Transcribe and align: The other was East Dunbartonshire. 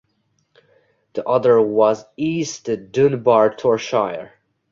The 1.13 1.23
other 1.29 1.61
was 1.61 2.03
East 2.17 2.65
Dunbartonshire. 2.65 4.31